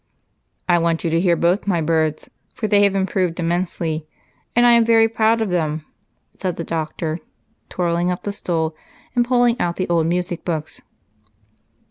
"I 0.67 0.79
want 0.79 1.03
you 1.03 1.11
to 1.11 1.19
hear 1.21 1.35
both 1.35 1.67
my 1.67 1.79
birds, 1.79 2.27
for 2.55 2.67
they 2.67 2.81
have 2.85 2.95
improved 2.95 3.39
immensely, 3.39 4.07
and 4.55 4.65
I 4.65 4.71
am 4.71 4.83
very 4.83 5.07
proud 5.07 5.41
of 5.41 5.51
them," 5.51 5.85
said 6.39 6.55
the 6.55 6.63
doctor, 6.63 7.19
twirling 7.69 8.09
up 8.09 8.23
the 8.23 8.31
stool 8.31 8.75
and 9.15 9.23
pulling 9.23 9.59
out 9.61 9.75
the 9.75 9.87
old 9.89 10.07
music 10.07 10.43
books. 10.43 10.81